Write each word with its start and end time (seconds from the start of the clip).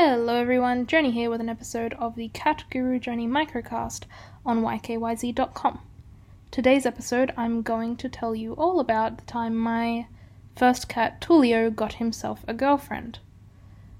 Hello 0.00 0.36
everyone, 0.36 0.86
Journey 0.86 1.10
here 1.10 1.28
with 1.28 1.40
an 1.40 1.48
episode 1.48 1.92
of 1.94 2.14
the 2.14 2.28
Cat 2.28 2.62
Guru 2.70 3.00
Journey 3.00 3.26
microcast 3.26 4.04
on 4.46 4.62
ykyz.com. 4.62 5.80
Today's 6.52 6.86
episode, 6.86 7.34
I'm 7.36 7.62
going 7.62 7.96
to 7.96 8.08
tell 8.08 8.32
you 8.32 8.52
all 8.52 8.78
about 8.78 9.18
the 9.18 9.24
time 9.24 9.56
my 9.56 10.06
first 10.54 10.88
cat, 10.88 11.20
Tulio, 11.20 11.74
got 11.74 11.94
himself 11.94 12.44
a 12.46 12.54
girlfriend. 12.54 13.18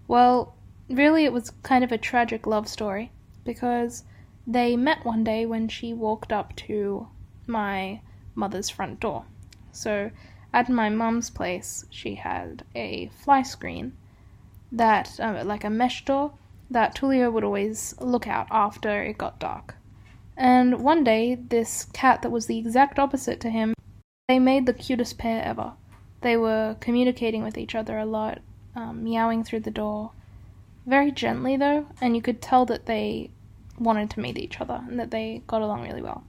Well, 0.06 0.54
really, 0.88 1.24
it 1.24 1.32
was 1.32 1.50
kind 1.64 1.82
of 1.82 1.90
a 1.90 1.98
tragic 1.98 2.46
love 2.46 2.68
story 2.68 3.10
because 3.44 4.04
they 4.46 4.76
met 4.76 5.04
one 5.04 5.24
day 5.24 5.46
when 5.46 5.66
she 5.66 5.92
walked 5.92 6.32
up 6.32 6.54
to 6.68 7.08
my 7.44 8.02
mother's 8.36 8.70
front 8.70 9.00
door. 9.00 9.24
So, 9.72 10.12
at 10.54 10.68
my 10.68 10.90
mum's 10.90 11.28
place, 11.28 11.86
she 11.90 12.14
had 12.14 12.62
a 12.72 13.08
fly 13.08 13.42
screen 13.42 13.94
that, 14.72 15.18
uh, 15.20 15.42
like 15.44 15.64
a 15.64 15.70
mesh 15.70 16.04
door, 16.04 16.32
that 16.70 16.94
Tulio 16.94 17.32
would 17.32 17.44
always 17.44 17.94
look 18.00 18.26
out 18.26 18.46
after 18.50 19.02
it 19.02 19.18
got 19.18 19.38
dark. 19.38 19.76
And 20.36 20.80
one 20.80 21.02
day, 21.02 21.34
this 21.34 21.84
cat 21.86 22.22
that 22.22 22.30
was 22.30 22.46
the 22.46 22.58
exact 22.58 22.98
opposite 22.98 23.40
to 23.40 23.50
him, 23.50 23.74
they 24.28 24.38
made 24.38 24.66
the 24.66 24.72
cutest 24.72 25.18
pair 25.18 25.42
ever. 25.42 25.72
They 26.20 26.36
were 26.36 26.76
communicating 26.80 27.42
with 27.42 27.56
each 27.56 27.74
other 27.74 27.98
a 27.98 28.04
lot, 28.04 28.40
um, 28.76 29.02
meowing 29.02 29.42
through 29.42 29.60
the 29.60 29.70
door. 29.70 30.12
Very 30.86 31.10
gently, 31.10 31.56
though, 31.56 31.86
and 32.00 32.14
you 32.14 32.22
could 32.22 32.40
tell 32.40 32.66
that 32.66 32.86
they 32.86 33.30
wanted 33.78 34.10
to 34.10 34.20
meet 34.20 34.38
each 34.38 34.60
other 34.60 34.82
and 34.88 34.98
that 34.98 35.10
they 35.10 35.42
got 35.46 35.62
along 35.62 35.82
really 35.82 36.02
well. 36.02 36.24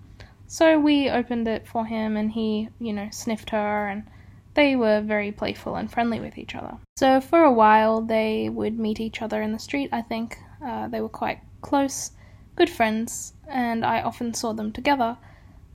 So 0.47 0.79
we 0.79 1.09
opened 1.09 1.47
it 1.47 1.67
for 1.67 1.85
him, 1.85 2.17
and 2.17 2.31
he, 2.31 2.69
you 2.79 2.93
know, 2.93 3.09
sniffed 3.11 3.51
her 3.51 3.87
and 3.87 4.03
they 4.59 4.75
were 4.75 4.99
very 4.99 5.31
playful 5.31 5.77
and 5.77 5.89
friendly 5.89 6.19
with 6.19 6.37
each 6.37 6.53
other. 6.53 6.77
So 6.97 7.21
for 7.21 7.43
a 7.43 7.51
while, 7.51 8.01
they 8.01 8.49
would 8.49 8.77
meet 8.77 8.99
each 8.99 9.21
other 9.21 9.41
in 9.41 9.53
the 9.53 9.57
street, 9.57 9.87
I 9.93 10.01
think. 10.01 10.37
Uh, 10.61 10.89
they 10.89 10.99
were 10.99 11.07
quite 11.07 11.39
close, 11.61 12.11
good 12.57 12.69
friends, 12.69 13.31
and 13.47 13.85
I 13.85 14.01
often 14.01 14.33
saw 14.33 14.51
them 14.51 14.73
together. 14.73 15.15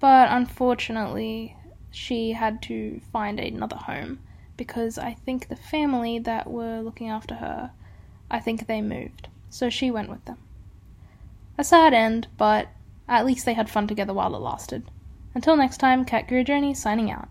But 0.00 0.28
unfortunately, 0.30 1.56
she 1.92 2.32
had 2.32 2.60
to 2.64 3.00
find 3.10 3.40
another 3.40 3.76
home 3.76 4.18
because 4.58 4.98
I 4.98 5.14
think 5.14 5.48
the 5.48 5.56
family 5.56 6.18
that 6.18 6.50
were 6.50 6.82
looking 6.82 7.08
after 7.08 7.36
her, 7.36 7.70
I 8.30 8.38
think 8.38 8.66
they 8.66 8.82
moved. 8.82 9.28
So 9.48 9.70
she 9.70 9.90
went 9.90 10.10
with 10.10 10.26
them. 10.26 10.36
A 11.56 11.64
sad 11.64 11.94
end, 11.94 12.28
but 12.36 12.68
at 13.08 13.24
least 13.24 13.46
they 13.46 13.54
had 13.54 13.70
fun 13.70 13.86
together 13.86 14.12
while 14.12 14.34
it 14.34 14.40
lasted. 14.40 14.82
Until 15.34 15.56
next 15.56 15.78
time, 15.78 16.04
Cat 16.04 16.28
Guru 16.28 16.44
Journey 16.44 16.74
signing 16.74 17.10
out. 17.10 17.30